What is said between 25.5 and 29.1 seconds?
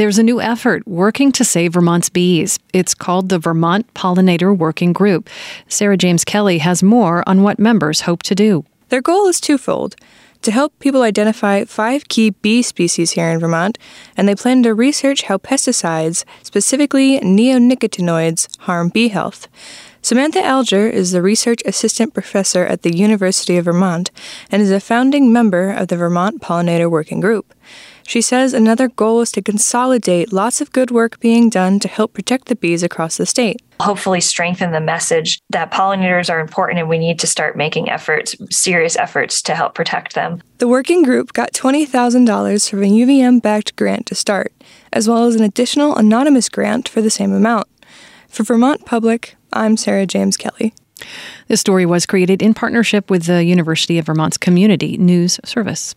of the Vermont Pollinator Working Group. She says another